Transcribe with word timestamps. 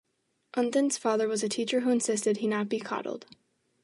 Unthan's 0.57 0.97
father 0.97 1.27
was 1.27 1.43
a 1.43 1.47
teacher 1.47 1.81
who 1.81 1.91
insisted 1.91 2.37
he 2.37 2.47
not 2.47 2.67
be 2.69 2.79
"coddled". 2.79 3.27